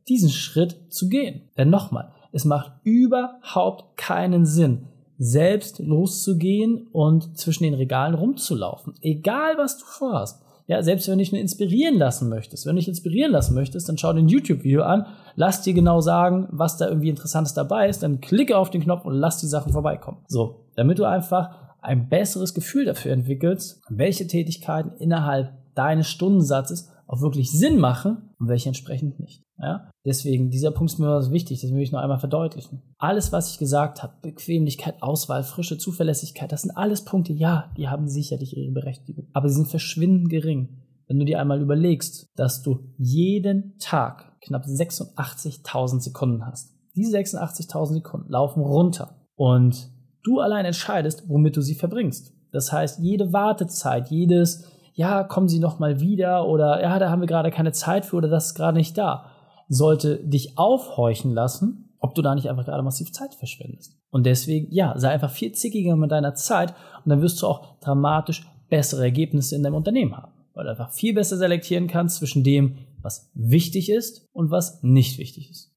diesen 0.08 0.30
Schritt 0.30 0.92
zu 0.92 1.08
gehen. 1.08 1.42
Denn 1.56 1.70
nochmal, 1.70 2.10
es 2.32 2.44
macht 2.44 2.72
überhaupt 2.82 3.96
keinen 3.96 4.46
Sinn, 4.46 4.88
selbst 5.24 5.78
loszugehen 5.78 6.88
und 6.90 7.38
zwischen 7.38 7.62
den 7.62 7.74
Regalen 7.74 8.14
rumzulaufen. 8.14 8.94
Egal, 9.02 9.56
was 9.56 9.78
du 9.78 9.84
vorhast. 9.84 10.42
Ja, 10.66 10.82
selbst 10.82 11.06
wenn 11.06 11.14
du 11.14 11.22
dich 11.22 11.30
nur 11.30 11.40
inspirieren 11.40 11.96
lassen 11.96 12.28
möchtest. 12.28 12.66
Wenn 12.66 12.74
du 12.74 12.80
dich 12.80 12.88
inspirieren 12.88 13.30
lassen 13.30 13.54
möchtest, 13.54 13.88
dann 13.88 13.98
schau 13.98 14.12
dir 14.12 14.18
ein 14.18 14.28
YouTube-Video 14.28 14.82
an, 14.82 15.06
lass 15.36 15.62
dir 15.62 15.74
genau 15.74 16.00
sagen, 16.00 16.48
was 16.50 16.76
da 16.76 16.88
irgendwie 16.88 17.08
Interessantes 17.08 17.54
dabei 17.54 17.88
ist, 17.88 18.02
dann 18.02 18.20
klicke 18.20 18.56
auf 18.56 18.70
den 18.70 18.82
Knopf 18.82 19.04
und 19.04 19.14
lass 19.14 19.38
die 19.38 19.46
Sachen 19.46 19.72
vorbeikommen. 19.72 20.18
So, 20.26 20.66
damit 20.74 20.98
du 20.98 21.04
einfach 21.04 21.50
ein 21.80 22.08
besseres 22.08 22.52
Gefühl 22.52 22.84
dafür 22.84 23.12
entwickelst, 23.12 23.80
welche 23.88 24.26
Tätigkeiten 24.26 24.92
innerhalb 24.98 25.52
deines 25.74 26.08
Stundensatzes 26.08 26.90
auch 27.06 27.20
wirklich 27.20 27.52
Sinn 27.52 27.78
machen 27.78 28.30
und 28.40 28.48
welche 28.48 28.68
entsprechend 28.68 29.20
nicht. 29.20 29.41
Ja? 29.62 29.90
Deswegen, 30.04 30.50
dieser 30.50 30.72
Punkt 30.72 30.92
ist 30.92 30.98
mir 30.98 31.08
was 31.08 31.30
wichtig, 31.30 31.60
das 31.60 31.72
will 31.72 31.80
ich 31.80 31.92
noch 31.92 32.00
einmal 32.00 32.18
verdeutlichen. 32.18 32.82
Alles, 32.98 33.32
was 33.32 33.52
ich 33.52 33.58
gesagt 33.58 34.02
habe, 34.02 34.14
Bequemlichkeit, 34.20 35.00
Auswahl, 35.00 35.44
Frische, 35.44 35.78
Zuverlässigkeit, 35.78 36.50
das 36.50 36.62
sind 36.62 36.76
alles 36.76 37.04
Punkte, 37.04 37.32
ja, 37.32 37.72
die 37.76 37.88
haben 37.88 38.08
sicherlich 38.08 38.56
ihre 38.56 38.72
Berechtigung, 38.72 39.28
aber 39.32 39.48
sie 39.48 39.54
sind 39.54 39.68
verschwindend 39.68 40.28
gering. 40.28 40.80
Wenn 41.06 41.18
du 41.18 41.24
dir 41.24 41.40
einmal 41.40 41.60
überlegst, 41.60 42.30
dass 42.36 42.62
du 42.62 42.80
jeden 42.98 43.78
Tag 43.78 44.40
knapp 44.40 44.64
86.000 44.64 46.00
Sekunden 46.00 46.44
hast. 46.44 46.74
Diese 46.96 47.16
86.000 47.16 47.94
Sekunden 47.94 48.30
laufen 48.30 48.62
runter 48.62 49.26
und 49.36 49.90
du 50.24 50.40
allein 50.40 50.64
entscheidest, 50.64 51.28
womit 51.28 51.56
du 51.56 51.60
sie 51.60 51.74
verbringst. 51.74 52.32
Das 52.50 52.72
heißt, 52.72 53.00
jede 53.00 53.32
Wartezeit, 53.32 54.10
jedes 54.10 54.64
ja, 54.94 55.24
kommen 55.24 55.48
Sie 55.48 55.58
noch 55.58 55.78
mal 55.78 56.00
wieder 56.00 56.46
oder 56.46 56.82
ja, 56.82 56.98
da 56.98 57.10
haben 57.10 57.22
wir 57.22 57.26
gerade 57.26 57.50
keine 57.50 57.72
Zeit 57.72 58.04
für 58.04 58.16
oder 58.16 58.28
das 58.28 58.48
ist 58.48 58.54
gerade 58.54 58.76
nicht 58.76 58.96
da, 58.98 59.31
sollte 59.72 60.18
dich 60.18 60.58
aufhorchen 60.58 61.32
lassen, 61.32 61.94
ob 61.98 62.14
du 62.14 62.22
da 62.22 62.34
nicht 62.34 62.50
einfach 62.50 62.64
gerade 62.64 62.82
massiv 62.82 63.12
Zeit 63.12 63.34
verschwendest. 63.34 63.96
Und 64.10 64.26
deswegen, 64.26 64.72
ja, 64.72 64.98
sei 64.98 65.10
einfach 65.10 65.30
viel 65.30 65.52
zickiger 65.52 65.96
mit 65.96 66.10
deiner 66.10 66.34
Zeit 66.34 66.74
und 67.04 67.10
dann 67.10 67.22
wirst 67.22 67.40
du 67.40 67.46
auch 67.46 67.78
dramatisch 67.80 68.46
bessere 68.68 69.04
Ergebnisse 69.04 69.56
in 69.56 69.62
deinem 69.62 69.76
Unternehmen 69.76 70.16
haben, 70.16 70.32
weil 70.54 70.64
du 70.64 70.70
einfach 70.70 70.90
viel 70.90 71.14
besser 71.14 71.36
selektieren 71.36 71.86
kannst 71.86 72.16
zwischen 72.16 72.44
dem, 72.44 72.78
was 73.00 73.30
wichtig 73.34 73.90
ist 73.90 74.28
und 74.32 74.50
was 74.50 74.82
nicht 74.82 75.18
wichtig 75.18 75.50
ist. 75.50 75.72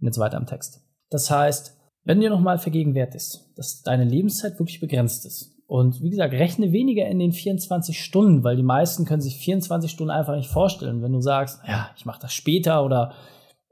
Und 0.00 0.06
jetzt 0.06 0.18
weiter 0.18 0.36
am 0.36 0.46
Text. 0.46 0.82
Das 1.10 1.30
heißt, 1.30 1.76
wenn 2.04 2.20
dir 2.20 2.30
nochmal 2.30 2.58
vergegenwärtigst, 2.58 3.52
dass 3.56 3.82
deine 3.82 4.04
Lebenszeit 4.04 4.58
wirklich 4.58 4.80
begrenzt 4.80 5.26
ist, 5.26 5.56
und 5.68 6.00
wie 6.00 6.10
gesagt, 6.10 6.32
rechne 6.32 6.70
weniger 6.70 7.06
in 7.06 7.18
den 7.18 7.32
24 7.32 8.00
Stunden, 8.00 8.44
weil 8.44 8.56
die 8.56 8.62
meisten 8.62 9.04
können 9.04 9.20
sich 9.20 9.36
24 9.36 9.90
Stunden 9.90 10.12
einfach 10.12 10.36
nicht 10.36 10.48
vorstellen. 10.48 11.02
Wenn 11.02 11.12
du 11.12 11.20
sagst, 11.20 11.60
ja, 11.66 11.90
ich 11.96 12.06
mache 12.06 12.20
das 12.20 12.32
später 12.32 12.84
oder 12.84 13.14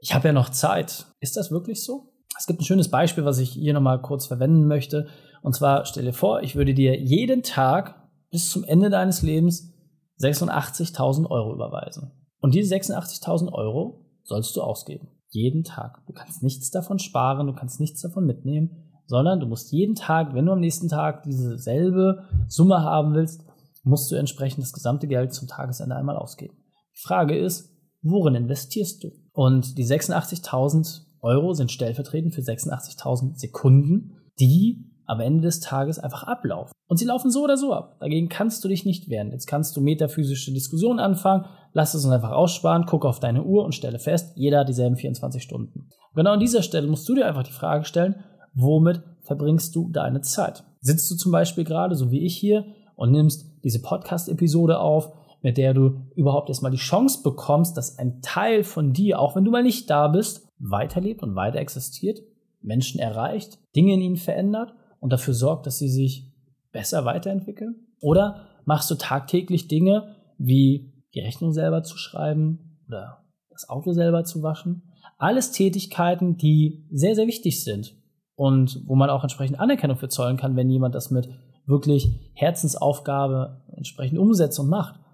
ich 0.05 0.13
habe 0.13 0.27
ja 0.27 0.33
noch 0.33 0.49
Zeit. 0.49 1.07
Ist 1.19 1.35
das 1.35 1.51
wirklich 1.51 1.83
so? 1.83 2.13
Es 2.37 2.45
gibt 2.45 2.61
ein 2.61 2.65
schönes 2.65 2.89
Beispiel, 2.91 3.25
was 3.25 3.39
ich 3.39 3.51
hier 3.51 3.73
nochmal 3.73 4.01
kurz 4.01 4.27
verwenden 4.27 4.67
möchte. 4.67 5.07
Und 5.41 5.55
zwar 5.55 5.85
stell 5.85 6.05
dir 6.05 6.13
vor, 6.13 6.43
ich 6.43 6.55
würde 6.55 6.73
dir 6.73 6.99
jeden 6.99 7.43
Tag 7.43 8.07
bis 8.29 8.49
zum 8.49 8.63
Ende 8.63 8.89
deines 8.89 9.21
Lebens 9.21 9.73
86.000 10.19 11.29
Euro 11.29 11.53
überweisen. 11.53 12.11
Und 12.39 12.53
diese 12.53 12.75
86.000 12.75 13.51
Euro 13.51 14.05
sollst 14.23 14.55
du 14.55 14.61
ausgeben. 14.61 15.07
Jeden 15.29 15.63
Tag. 15.63 16.05
Du 16.07 16.13
kannst 16.13 16.43
nichts 16.43 16.69
davon 16.69 16.99
sparen, 16.99 17.47
du 17.47 17.53
kannst 17.53 17.79
nichts 17.79 18.01
davon 18.01 18.25
mitnehmen 18.25 18.85
sondern 19.07 19.39
du 19.39 19.45
musst 19.45 19.71
jeden 19.71 19.95
Tag, 19.95 20.33
wenn 20.33 20.45
du 20.45 20.51
am 20.51 20.59
nächsten 20.59 20.89
Tag 20.89 21.23
diese 21.23 21.57
selbe 21.57 22.23
Summe 22.47 22.81
haben 22.81 23.13
willst, 23.13 23.43
musst 23.83 24.11
du 24.11 24.15
entsprechend 24.15 24.63
das 24.63 24.73
gesamte 24.73 25.07
Geld 25.07 25.33
zum 25.33 25.47
Tagesende 25.47 25.95
einmal 25.95 26.17
ausgeben. 26.17 26.57
Die 26.95 27.01
Frage 27.01 27.37
ist, 27.37 27.71
worin 28.01 28.35
investierst 28.35 29.03
du? 29.03 29.11
Und 29.35 29.77
die 29.77 29.85
86.000 29.85 31.01
Euro 31.21 31.53
sind 31.53 31.71
stellvertretend 31.71 32.33
für 32.33 32.41
86.000 32.41 33.37
Sekunden, 33.37 34.15
die 34.39 34.89
am 35.05 35.19
Ende 35.19 35.41
des 35.41 35.59
Tages 35.59 35.99
einfach 35.99 36.23
ablaufen. 36.23 36.71
Und 36.87 36.97
sie 36.97 37.05
laufen 37.05 37.29
so 37.29 37.43
oder 37.43 37.57
so 37.57 37.73
ab. 37.73 37.97
Dagegen 37.99 38.29
kannst 38.29 38.63
du 38.63 38.69
dich 38.69 38.85
nicht 38.85 39.09
wehren. 39.09 39.31
Jetzt 39.31 39.45
kannst 39.45 39.75
du 39.75 39.81
metaphysische 39.81 40.53
Diskussionen 40.53 40.99
anfangen, 40.99 41.45
lass 41.73 41.93
es 41.93 42.05
uns 42.05 42.13
einfach 42.13 42.31
aussparen, 42.31 42.85
guck 42.87 43.05
auf 43.05 43.19
deine 43.19 43.43
Uhr 43.43 43.65
und 43.65 43.75
stelle 43.75 43.99
fest, 43.99 44.33
jeder 44.35 44.59
hat 44.59 44.69
dieselben 44.69 44.95
24 44.95 45.43
Stunden. 45.43 45.89
Genau 46.15 46.31
an 46.31 46.39
dieser 46.39 46.61
Stelle 46.61 46.87
musst 46.87 47.07
du 47.09 47.13
dir 47.13 47.27
einfach 47.27 47.43
die 47.43 47.51
Frage 47.51 47.83
stellen, 47.83 48.15
womit 48.53 49.03
verbringst 49.21 49.75
du 49.75 49.89
deine 49.89 50.21
Zeit? 50.21 50.63
Sitzt 50.79 51.11
du 51.11 51.15
zum 51.15 51.31
Beispiel 51.31 51.65
gerade, 51.65 51.95
so 51.95 52.09
wie 52.09 52.25
ich 52.25 52.37
hier, 52.37 52.65
und 52.95 53.11
nimmst 53.11 53.45
diese 53.63 53.81
Podcast-Episode 53.81 54.79
auf, 54.79 55.11
mit 55.45 55.59
der 55.59 55.75
du 55.75 56.01
überhaupt 56.15 56.49
erstmal 56.49 56.71
die 56.71 56.77
Chance 56.77 57.21
bekommst, 57.21 57.77
dass 57.77 57.99
ein 57.99 58.19
Teil 58.23 58.63
von 58.63 58.93
dir, 58.93 59.19
auch 59.19 59.35
wenn 59.35 59.45
du 59.45 59.51
mal 59.51 59.61
nicht 59.61 59.91
da 59.91 60.07
bist, 60.07 60.47
weiterlebt 60.57 61.21
und 61.21 61.35
weiter 61.35 61.59
existiert, 61.59 62.19
Menschen 62.61 62.99
erreicht, 62.99 63.59
Dinge 63.75 63.93
in 63.93 64.01
ihnen 64.01 64.15
verändert 64.15 64.73
und 64.99 65.13
dafür 65.13 65.35
sorgt, 65.35 65.67
dass 65.67 65.77
sie 65.77 65.87
sich 65.87 66.33
besser 66.71 67.05
weiterentwickeln? 67.05 67.75
Oder 68.01 68.47
machst 68.65 68.89
du 68.89 68.95
tagtäglich 68.95 69.67
Dinge 69.67 70.15
wie 70.39 70.91
die 71.13 71.19
Rechnung 71.19 71.53
selber 71.53 71.83
zu 71.83 71.95
schreiben 71.95 72.79
oder 72.87 73.23
das 73.51 73.69
Auto 73.69 73.93
selber 73.93 74.23
zu 74.23 74.41
waschen? 74.41 74.95
Alles 75.19 75.51
Tätigkeiten, 75.51 76.37
die 76.37 76.87
sehr, 76.89 77.13
sehr 77.13 77.27
wichtig 77.27 77.63
sind 77.63 77.95
und 78.33 78.81
wo 78.87 78.95
man 78.95 79.11
auch 79.11 79.21
entsprechend 79.21 79.59
Anerkennung 79.59 79.97
für 79.97 80.09
zollen 80.09 80.37
kann, 80.37 80.55
wenn 80.55 80.71
jemand 80.71 80.95
das 80.95 81.11
mit 81.11 81.29
wirklich 81.67 82.31
Herzensaufgabe 82.33 83.61
entsprechend 83.75 84.17
umsetzt 84.17 84.59
und 84.59 84.69
macht. 84.69 85.04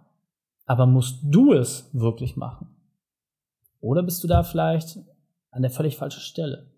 Aber 0.72 0.86
musst 0.86 1.20
du 1.22 1.51
es 1.51 1.90
wirklich 1.92 2.38
machen? 2.38 2.70
Oder 3.82 4.04
bist 4.04 4.24
du 4.24 4.30
da 4.30 4.42
vielleicht 4.42 5.00
an 5.50 5.63
der 5.63 5.70
völlig 5.70 5.98
falschen 5.98 6.22
Stelle? 6.22 6.72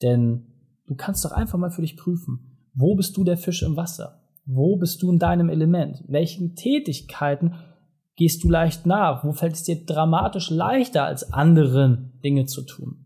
Denn 0.00 0.46
du 0.86 0.94
kannst 0.94 1.26
doch 1.26 1.32
einfach 1.32 1.58
mal 1.58 1.70
für 1.70 1.82
dich 1.82 1.98
prüfen, 1.98 2.56
wo 2.72 2.94
bist 2.94 3.18
du 3.18 3.22
der 3.22 3.36
Fisch 3.36 3.62
im 3.62 3.76
Wasser? 3.76 4.22
Wo 4.46 4.78
bist 4.78 5.02
du 5.02 5.12
in 5.12 5.18
deinem 5.18 5.50
Element? 5.50 6.02
Welchen 6.08 6.54
Tätigkeiten 6.54 7.52
gehst 8.16 8.42
du 8.42 8.48
leicht 8.48 8.86
nach? 8.86 9.24
Wo 9.24 9.32
fällt 9.32 9.52
es 9.52 9.62
dir 9.62 9.84
dramatisch 9.84 10.48
leichter 10.48 11.04
als 11.04 11.34
anderen 11.34 12.18
Dinge 12.24 12.46
zu 12.46 12.62
tun? 12.62 13.04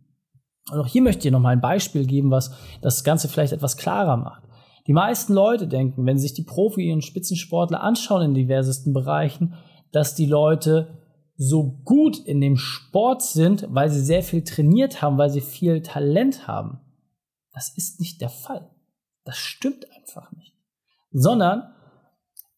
Und 0.71 0.79
auch 0.79 0.87
hier 0.87 1.03
möchte 1.03 1.19
ich 1.19 1.23
dir 1.25 1.33
nochmal 1.33 1.55
ein 1.55 1.61
Beispiel 1.61 2.07
geben, 2.07 2.31
was 2.31 2.55
das 2.81 3.03
Ganze 3.03 3.27
vielleicht 3.27 3.55
etwas 3.55 3.77
klarer 3.77 4.17
macht. 4.17 4.45
Die 4.87 4.93
meisten 4.93 5.33
Leute 5.33 5.67
denken, 5.67 6.07
wenn 6.07 6.17
sie 6.17 6.29
sich 6.29 6.35
die 6.35 6.45
Profi- 6.45 6.93
und 6.93 7.03
Spitzensportler 7.03 7.83
anschauen 7.83 8.23
in 8.23 8.35
diversesten 8.35 8.93
Bereichen, 8.93 9.55
dass 9.93 10.15
die 10.15 10.27
Leute 10.27 10.99
so 11.37 11.81
gut 11.85 12.19
in 12.19 12.41
dem 12.41 12.57
Sport 12.57 13.23
sind, 13.23 13.67
weil 13.71 13.91
sie 13.91 14.01
sehr 14.01 14.23
viel 14.23 14.43
trainiert 14.43 15.03
haben, 15.03 15.19
weil 15.19 15.31
sie 15.31 15.41
viel 15.41 15.83
Talent 15.83 16.49
haben. 16.49 16.81
Das 17.53 17.71
ist 17.77 18.01
nicht 18.01 18.21
der 18.21 18.29
Fall. 18.29 18.69
Das 19.25 19.37
stimmt 19.37 19.87
einfach 19.97 20.33
nicht. 20.33 20.55
Sondern 21.13 21.73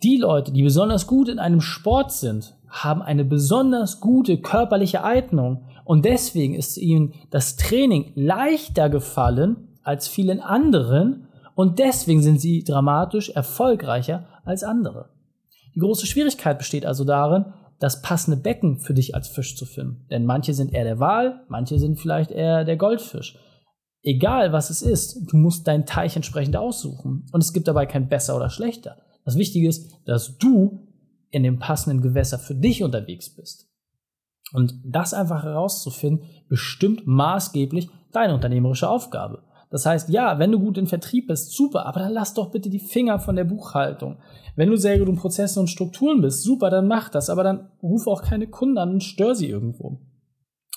die 0.02 0.16
Leute, 0.16 0.50
die 0.52 0.62
besonders 0.62 1.06
gut 1.06 1.28
in 1.28 1.38
einem 1.38 1.60
Sport 1.60 2.12
sind, 2.12 2.56
haben 2.68 3.02
eine 3.02 3.24
besonders 3.24 4.00
gute 4.00 4.40
körperliche 4.40 5.04
Eignung 5.04 5.66
und 5.84 6.04
deswegen 6.04 6.54
ist 6.54 6.78
ihnen 6.78 7.14
das 7.30 7.56
Training 7.56 8.12
leichter 8.14 8.88
gefallen 8.88 9.78
als 9.82 10.08
vielen 10.08 10.40
anderen 10.40 11.28
und 11.54 11.78
deswegen 11.78 12.22
sind 12.22 12.40
sie 12.40 12.64
dramatisch 12.64 13.30
erfolgreicher 13.30 14.26
als 14.44 14.62
andere. 14.62 15.10
Die 15.74 15.80
große 15.80 16.06
Schwierigkeit 16.06 16.58
besteht 16.58 16.86
also 16.86 17.04
darin, 17.04 17.46
das 17.78 18.02
passende 18.02 18.36
Becken 18.36 18.78
für 18.78 18.94
dich 18.94 19.14
als 19.14 19.28
Fisch 19.28 19.56
zu 19.56 19.64
finden. 19.64 20.06
Denn 20.10 20.26
manche 20.26 20.52
sind 20.54 20.72
eher 20.72 20.84
der 20.84 21.00
Wal, 21.00 21.44
manche 21.48 21.78
sind 21.78 21.98
vielleicht 21.98 22.30
eher 22.30 22.64
der 22.64 22.76
Goldfisch. 22.76 23.38
Egal 24.02 24.52
was 24.52 24.70
es 24.70 24.82
ist, 24.82 25.30
du 25.30 25.36
musst 25.36 25.66
deinen 25.66 25.86
Teich 25.86 26.16
entsprechend 26.16 26.56
aussuchen. 26.56 27.26
Und 27.32 27.42
es 27.42 27.52
gibt 27.52 27.68
dabei 27.68 27.86
kein 27.86 28.08
besser 28.08 28.36
oder 28.36 28.50
schlechter. 28.50 28.96
Das 29.24 29.36
Wichtige 29.36 29.68
ist, 29.68 29.90
dass 30.06 30.38
du 30.38 30.86
in 31.30 31.42
dem 31.42 31.58
passenden 31.58 32.02
Gewässer 32.02 32.38
für 32.38 32.54
dich 32.54 32.82
unterwegs 32.82 33.34
bist. 33.34 33.68
Und 34.52 34.74
das 34.84 35.14
einfach 35.14 35.44
herauszufinden, 35.44 36.26
bestimmt 36.48 37.06
maßgeblich 37.06 37.88
deine 38.12 38.34
unternehmerische 38.34 38.88
Aufgabe. 38.88 39.44
Das 39.70 39.86
heißt, 39.86 40.08
ja, 40.08 40.40
wenn 40.40 40.50
du 40.50 40.58
gut 40.58 40.78
im 40.78 40.88
Vertrieb 40.88 41.28
bist, 41.28 41.52
super, 41.52 41.86
aber 41.86 42.00
dann 42.00 42.12
lass 42.12 42.34
doch 42.34 42.50
bitte 42.50 42.68
die 42.68 42.80
Finger 42.80 43.20
von 43.20 43.36
der 43.36 43.44
Buchhaltung. 43.44 44.18
Wenn 44.56 44.68
du 44.68 44.76
sehr 44.76 44.98
gut 44.98 45.08
in 45.08 45.16
Prozessen 45.16 45.60
und 45.60 45.68
Strukturen 45.68 46.20
bist, 46.20 46.42
super, 46.42 46.70
dann 46.70 46.88
mach 46.88 47.08
das, 47.08 47.30
aber 47.30 47.44
dann 47.44 47.70
ruf 47.80 48.08
auch 48.08 48.22
keine 48.22 48.48
Kunden 48.48 48.78
an 48.78 48.90
und 48.90 49.04
stör 49.04 49.36
sie 49.36 49.48
irgendwo. 49.48 50.00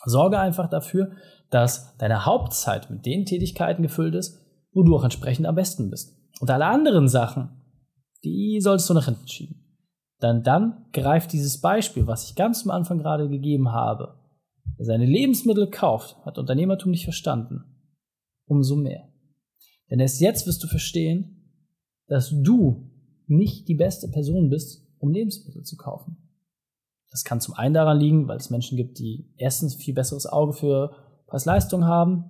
Sorge 0.06 0.40
einfach 0.40 0.70
dafür, 0.70 1.12
dass 1.50 1.98
deine 1.98 2.26
Hauptzeit 2.26 2.92
mit 2.92 3.06
den 3.06 3.26
Tätigkeiten 3.26 3.82
gefüllt 3.82 4.14
ist, 4.14 4.40
wo 4.74 4.84
du 4.84 4.96
auch 4.96 5.04
entsprechend 5.04 5.48
am 5.48 5.56
besten 5.56 5.90
bist. 5.90 6.16
Und 6.40 6.52
alle 6.52 6.66
anderen 6.66 7.08
Sachen, 7.08 7.50
die 8.24 8.60
solltest 8.62 8.90
du 8.90 8.94
nach 8.94 9.06
hinten 9.06 9.28
schieben. 9.28 9.56
Dann, 10.20 10.44
dann 10.44 10.86
greift 10.94 11.34
dieses 11.34 11.62
Beispiel, 11.62 12.06
was 12.06 12.30
ich 12.30 12.36
ganz 12.36 12.64
am 12.64 12.72
Anfang 12.72 13.00
gerade 13.00 13.28
gegeben 13.28 13.72
habe. 13.72 14.20
Wer 14.78 14.86
seine 14.86 15.06
Lebensmittel 15.06 15.70
kauft, 15.70 16.16
hat 16.26 16.38
Unternehmertum 16.38 16.92
nicht 16.92 17.04
verstanden 17.04 17.73
umso 18.46 18.76
mehr. 18.76 19.10
Denn 19.90 20.00
erst 20.00 20.22
jetzt 20.22 20.48
wirst 20.48 20.64
du 20.64 20.68
verstehen, 20.68 21.34
dass 22.08 22.30
du 22.30 22.90
nicht 23.28 23.68
die 23.68 23.76
beste 23.76 24.08
Person 24.10 24.50
bist, 24.50 24.86
um 25.00 25.12
Lebensmittel 25.12 25.64
zu 25.64 25.78
kaufen. 25.78 26.18
Das 27.12 27.24
kann 27.24 27.42
zum 27.42 27.54
einen 27.54 27.74
daran 27.74 28.00
liegen, 28.00 28.28
weil 28.28 28.38
es 28.38 28.50
Menschen 28.50 28.76
gibt, 28.76 28.98
die 28.98 29.32
erstens 29.38 29.76
viel 29.76 29.94
besseres 29.94 30.26
Auge 30.26 30.54
für 30.54 30.96
Preis-Leistung 31.28 31.86
haben. 31.86 32.26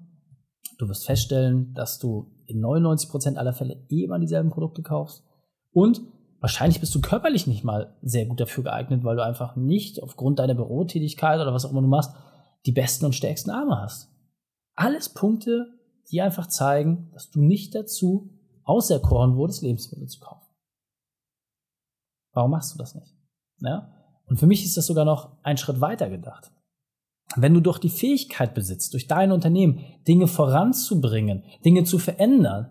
Du 0.78 0.90
wirst 0.90 1.06
feststellen, 1.06 1.74
dass 1.74 2.00
du 2.00 2.32
in 2.46 2.62
99% 2.62 3.36
aller 3.36 3.54
Fälle 3.54 3.86
eh 3.90 4.04
immer 4.04 4.20
dieselben 4.20 4.50
Produkte 4.50 4.82
kaufst. 4.82 5.24
Und 5.72 6.02
wahrscheinlich 6.42 6.82
bist 6.82 6.94
du 6.94 7.00
körperlich 7.00 7.48
nicht 7.48 7.64
mal 7.64 7.96
sehr 8.02 8.26
gut 8.26 8.42
dafür 8.42 8.66
geeignet, 8.66 9.04
weil 9.06 9.16
du 9.16 9.24
einfach 9.24 9.56
nicht 9.56 10.04
aufgrund 10.04 10.40
deiner 10.40 10.56
Bürotätigkeit 10.56 11.40
oder 11.40 11.54
was 11.54 11.66
auch 11.66 11.72
immer 11.72 11.82
du 11.82 11.88
machst, 11.88 12.14
die 12.66 12.74
besten 12.74 13.06
und 13.06 13.16
stärksten 13.16 13.52
Arme 13.52 13.82
hast. 13.82 14.10
Alles 14.76 15.10
Punkte, 15.10 15.68
die 16.12 16.22
einfach 16.22 16.48
zeigen, 16.48 17.10
dass 17.14 17.30
du 17.30 17.42
nicht 17.42 17.76
dazu 17.76 18.30
auserkoren 18.64 19.36
wurdest, 19.36 19.62
Lebensmittel 19.62 20.08
zu 20.08 20.20
kaufen. 20.20 20.48
Warum 22.34 22.52
machst 22.52 22.74
du 22.74 22.78
das 22.78 22.96
nicht? 22.96 23.14
Ja? 23.60 23.94
Und 24.26 24.38
für 24.38 24.48
mich 24.48 24.66
ist 24.66 24.78
das 24.78 24.88
sogar 24.88 25.06
noch 25.06 25.38
ein 25.44 25.58
Schritt 25.58 25.82
weiter 25.82 26.10
gedacht. 26.10 26.52
Wenn 27.36 27.54
du 27.54 27.62
doch 27.62 27.78
die 27.78 27.90
Fähigkeit 27.90 28.54
besitzt, 28.54 28.94
durch 28.94 29.08
dein 29.08 29.32
Unternehmen 29.32 29.80
Dinge 30.08 30.28
voranzubringen, 30.28 31.44
Dinge 31.66 31.84
zu 31.84 31.98
verändern, 31.98 32.70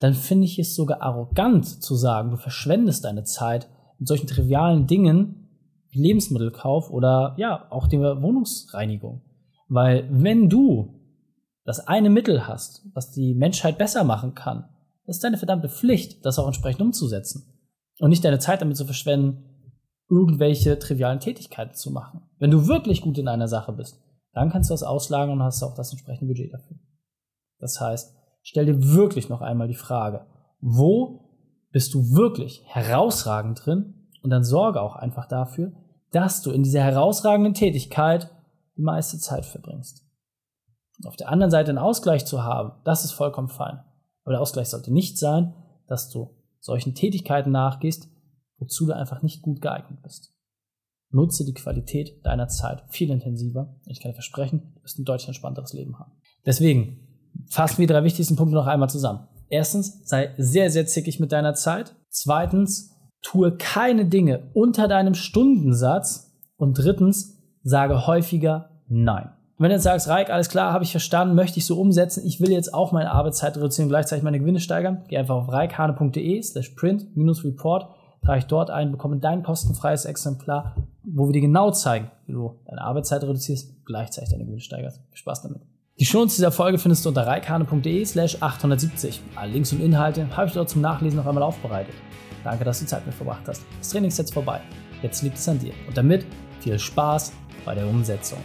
dann 0.00 0.14
finde 0.14 0.44
ich 0.44 0.58
es 0.58 0.74
sogar 0.74 1.00
arrogant 1.02 1.66
zu 1.66 1.94
sagen, 1.94 2.30
du 2.30 2.36
verschwendest 2.36 3.04
deine 3.04 3.24
Zeit 3.24 3.68
mit 3.98 4.08
solchen 4.08 4.26
trivialen 4.26 4.86
Dingen 4.86 5.48
wie 5.90 6.02
Lebensmittelkauf 6.02 6.90
oder 6.90 7.34
ja, 7.38 7.70
auch 7.70 7.86
der 7.86 8.20
Wohnungsreinigung. 8.20 9.22
Weil 9.68 10.08
wenn 10.10 10.48
du 10.48 11.00
das 11.64 11.86
eine 11.86 12.10
Mittel 12.10 12.46
hast, 12.46 12.86
was 12.94 13.10
die 13.10 13.34
Menschheit 13.34 13.78
besser 13.78 14.04
machen 14.04 14.34
kann, 14.34 14.68
ist 15.06 15.24
deine 15.24 15.38
verdammte 15.38 15.68
Pflicht, 15.68 16.24
das 16.24 16.38
auch 16.38 16.46
entsprechend 16.46 16.82
umzusetzen. 16.82 17.50
Und 17.98 18.10
nicht 18.10 18.24
deine 18.24 18.38
Zeit 18.38 18.60
damit 18.60 18.76
zu 18.76 18.84
verschwenden, 18.84 19.44
irgendwelche 20.08 20.78
trivialen 20.78 21.20
Tätigkeiten 21.20 21.74
zu 21.74 21.90
machen. 21.90 22.22
Wenn 22.38 22.50
du 22.50 22.66
wirklich 22.66 23.00
gut 23.00 23.18
in 23.18 23.28
einer 23.28 23.48
Sache 23.48 23.72
bist, 23.72 24.02
dann 24.32 24.50
kannst 24.50 24.68
du 24.68 24.74
das 24.74 24.82
auslagern 24.82 25.38
und 25.38 25.42
hast 25.42 25.62
auch 25.62 25.74
das 25.74 25.92
entsprechende 25.92 26.26
Budget 26.26 26.52
dafür. 26.52 26.76
Das 27.58 27.80
heißt, 27.80 28.14
stell 28.42 28.66
dir 28.66 28.94
wirklich 28.94 29.28
noch 29.28 29.40
einmal 29.40 29.68
die 29.68 29.74
Frage, 29.74 30.26
wo 30.60 31.24
bist 31.70 31.94
du 31.94 32.14
wirklich 32.14 32.62
herausragend 32.66 33.64
drin? 33.64 34.10
Und 34.22 34.30
dann 34.30 34.44
sorge 34.44 34.80
auch 34.80 34.96
einfach 34.96 35.26
dafür, 35.26 35.72
dass 36.10 36.42
du 36.42 36.50
in 36.50 36.62
dieser 36.62 36.82
herausragenden 36.82 37.54
Tätigkeit 37.54 38.30
die 38.76 38.82
meiste 38.82 39.18
Zeit 39.18 39.44
verbringst. 39.44 40.03
Auf 41.04 41.16
der 41.16 41.28
anderen 41.28 41.50
Seite 41.50 41.70
einen 41.70 41.78
Ausgleich 41.78 42.24
zu 42.24 42.42
haben, 42.42 42.72
das 42.84 43.04
ist 43.04 43.12
vollkommen 43.12 43.48
fein. 43.48 43.80
Aber 44.24 44.32
der 44.32 44.40
Ausgleich 44.40 44.68
sollte 44.68 44.92
nicht 44.92 45.18
sein, 45.18 45.54
dass 45.86 46.08
du 46.08 46.30
solchen 46.60 46.94
Tätigkeiten 46.94 47.50
nachgehst, 47.50 48.08
wozu 48.58 48.86
du 48.86 48.92
einfach 48.94 49.22
nicht 49.22 49.42
gut 49.42 49.60
geeignet 49.60 50.02
bist. 50.02 50.32
Nutze 51.10 51.44
die 51.44 51.54
Qualität 51.54 52.24
deiner 52.24 52.48
Zeit 52.48 52.84
viel 52.88 53.10
intensiver. 53.10 53.76
Ich 53.86 54.00
kann 54.00 54.10
dir 54.10 54.16
versprechen, 54.16 54.72
du 54.74 54.82
wirst 54.82 54.98
ein 54.98 55.04
deutlich 55.04 55.28
entspannteres 55.28 55.72
Leben 55.72 55.98
haben. 55.98 56.12
Deswegen 56.46 57.30
fassen 57.48 57.78
wir 57.78 57.86
die 57.86 57.92
drei 57.92 58.04
wichtigsten 58.04 58.36
Punkte 58.36 58.54
noch 58.54 58.66
einmal 58.66 58.88
zusammen. 58.88 59.28
Erstens, 59.48 60.00
sei 60.08 60.34
sehr, 60.38 60.70
sehr 60.70 60.86
zickig 60.86 61.20
mit 61.20 61.32
deiner 61.32 61.54
Zeit. 61.54 61.94
Zweitens, 62.08 62.96
tue 63.22 63.56
keine 63.56 64.06
Dinge 64.06 64.50
unter 64.54 64.88
deinem 64.88 65.14
Stundensatz. 65.14 66.32
Und 66.56 66.78
drittens, 66.78 67.38
sage 67.62 68.06
häufiger 68.06 68.70
Nein. 68.88 69.30
Wenn 69.56 69.68
du 69.68 69.74
jetzt 69.74 69.84
sagst, 69.84 70.08
Reik, 70.08 70.30
alles 70.30 70.48
klar, 70.48 70.72
habe 70.72 70.82
ich 70.82 70.90
verstanden, 70.90 71.36
möchte 71.36 71.58
ich 71.58 71.66
so 71.66 71.78
umsetzen, 71.80 72.26
ich 72.26 72.40
will 72.40 72.50
jetzt 72.50 72.74
auch 72.74 72.90
meine 72.90 73.12
Arbeitszeit 73.12 73.56
reduzieren 73.56 73.86
und 73.86 73.90
gleichzeitig 73.90 74.24
meine 74.24 74.40
Gewinne 74.40 74.58
steigern, 74.58 75.04
geh 75.06 75.16
einfach 75.16 75.36
auf 75.36 75.52
reikhane.de 75.52 76.42
slash 76.42 76.70
print-report, 76.70 77.86
trage 78.24 78.46
dort 78.48 78.70
ein, 78.70 78.90
bekomme 78.90 79.18
dein 79.18 79.44
kostenfreies 79.44 80.06
Exemplar, 80.06 80.74
wo 81.04 81.26
wir 81.26 81.32
dir 81.32 81.40
genau 81.40 81.70
zeigen, 81.70 82.10
wie 82.26 82.32
du 82.32 82.58
deine 82.66 82.80
Arbeitszeit 82.80 83.22
reduzierst, 83.22 83.70
und 83.70 83.86
gleichzeitig 83.86 84.30
deine 84.30 84.44
Gewinne 84.44 84.60
steigerst. 84.60 85.00
Viel 85.10 85.18
Spaß 85.18 85.42
damit. 85.42 85.62
Die 86.00 86.04
Shownotes 86.04 86.34
dieser 86.34 86.50
Folge 86.50 86.78
findest 86.78 87.04
du 87.04 87.10
unter 87.10 87.24
reikhane.de 87.24 88.04
slash 88.04 88.38
870. 88.40 89.22
Alle 89.36 89.52
Links 89.52 89.72
und 89.72 89.80
Inhalte 89.80 90.26
habe 90.36 90.48
ich 90.48 90.52
dort 90.54 90.68
zum 90.68 90.80
Nachlesen 90.80 91.18
noch 91.18 91.26
einmal 91.26 91.44
aufbereitet. 91.44 91.94
Danke, 92.42 92.64
dass 92.64 92.80
du 92.80 92.86
Zeit 92.86 93.06
mit 93.06 93.14
verbracht 93.14 93.46
hast. 93.46 93.62
Das 93.78 93.90
Training 93.90 94.08
ist 94.08 94.18
jetzt 94.18 94.34
vorbei. 94.34 94.60
Jetzt 95.02 95.22
liegt 95.22 95.36
es 95.36 95.48
an 95.48 95.60
dir. 95.60 95.72
Und 95.86 95.96
damit 95.96 96.26
viel 96.58 96.76
Spaß 96.76 97.32
bei 97.64 97.76
der 97.76 97.86
Umsetzung. 97.86 98.38